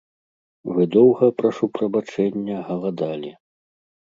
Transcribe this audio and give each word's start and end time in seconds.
Вы 0.77 0.85
доўга, 0.95 1.29
прашу 1.41 1.65
прабачэння, 1.75 2.57
галадалі. 2.71 3.31